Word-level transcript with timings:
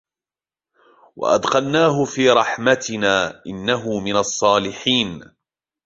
وأدخلناه 1.15 2.03
في 2.05 2.29
رحمتنا 2.29 3.41
إنه 3.47 3.99
من 3.99 4.15
الصالحين 4.15 5.25